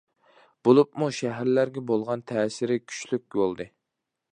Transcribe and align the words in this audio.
بولۇپمۇ 0.67 1.11
شەھەرلەرگە 1.19 1.85
بولغان 1.93 2.25
تەسىرى 2.33 2.83
كۈچلۈك 2.87 3.27
بولدى. 3.41 3.71